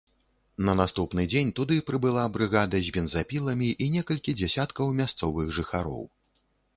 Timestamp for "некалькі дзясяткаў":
3.97-4.85